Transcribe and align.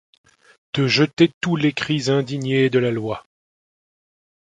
Te 0.71 0.87
jetait 0.87 1.29
tous 1.41 1.55
les 1.55 1.73
cris 1.73 2.09
indignés 2.09 2.71
de 2.71 2.79
la 2.79 2.89
loi 2.89 3.23